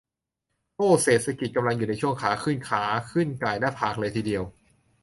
[0.75, 4.43] "โอ้เศรษฐกิจกำลังอยู่ในช่วงขาขึ้น" "ขาขึ้นก่ายหน้าฝากเลยทีเดียว"